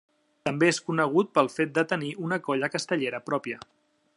També 0.47 0.69
és 0.73 0.79
conegut 0.87 1.29
pel 1.37 1.49
fet 1.57 1.75
de 1.75 1.83
tenir 1.91 2.09
una 2.29 2.41
colla 2.49 2.71
castellera 2.77 3.21
pròpia. 3.29 3.61